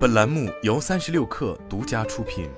[0.00, 2.48] 本栏目由三十六氪独家出品。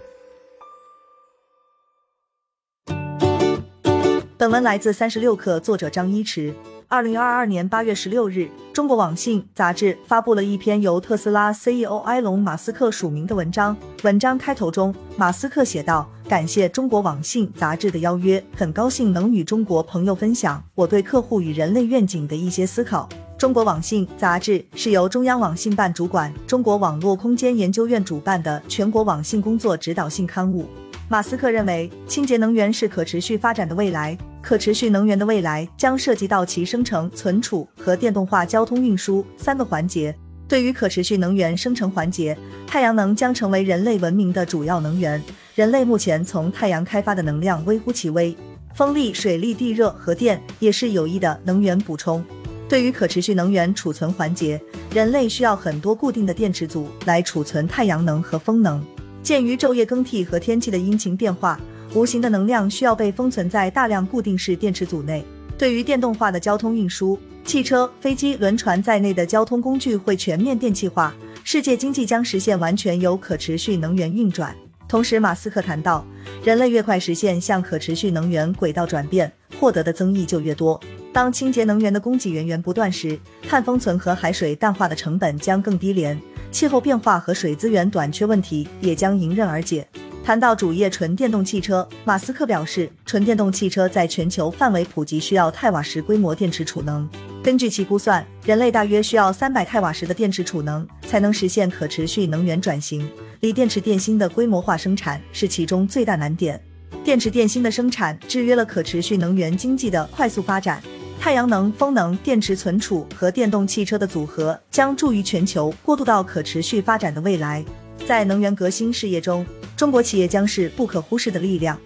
[4.39, 6.55] 本文来自三十六氪，作者张一驰。
[6.87, 13.77] 二零二二年八月十六日，中国网信杂志发布了一篇由特斯拉 CEO 埃隆·马斯克署名的文章。
[14.05, 23.09] 文章开头中，马斯克写道：“感谢中国网信杂志的邀约，很高兴能与中国朋友分享我对客户与人类愿景的一些思考。”
[23.39, 30.67] 中国网信杂志是由中央网信办主管、中国网络空间研究院主办的全国网信工作指导性刊物。
[31.09, 34.17] 马斯克认为，清洁能源是可持续发展的未来。
[34.41, 40.13] 可持续能源的未来将涉及到其生成、存储和电动化交通运输三个环节。
[40.49, 45.23] 对于可持续能源生成环节，太阳能将成为人类文明的主要能源。
[45.55, 48.37] 人类目前从太阳开发的能量微乎其微，
[48.75, 52.25] 风力、水力、地热和电也是有益的能源补充。
[52.73, 54.59] 对于可持续能源储存环节，
[54.95, 58.83] 人类需要很多固定的电池组来储存太阳能和风能。
[59.23, 61.61] 鉴于昼夜更替和天气的阴晴变化。
[61.93, 65.23] 无形的能量需要被封存在大量固定式电池组内。
[65.59, 74.57] 对于电动化的交通运输，汽车、飞机、轮船在内的交通工具会全面电气化，世界经济将实现完全由可持续能源运转。
[74.89, 76.03] 同时，马斯克谈到，
[76.43, 80.81] 人类越快实现向可持续能源轨道转变，获得的增益就越多。
[81.13, 86.19] 当清洁能源的供给源源不断时，碳封存和海水淡化的成本将更低廉，
[86.51, 89.87] 气候变化和水资源短缺问题也将迎刃而解。
[90.25, 97.07] 谈到主业纯电动汽车，马斯克表示，纯电动汽车在全球范围普及需要太瓦时规模电池储能。
[97.43, 103.07] 根据其估算，人类大约需要三百太瓦时的电池储能，才能实现可持续能源转型。
[103.41, 106.59] 锂电池电芯的规模化生产是其中最大难点。
[107.03, 110.81] 电池电芯的生产制约了可持续能源经济的快速发展。
[111.23, 117.65] 太阳能、风能、电池存储和电动汽车的组合将助于全球过渡到可持续发展的未来。
[118.05, 121.79] 在能源革新事业中，中国企业将是不可忽视的力量。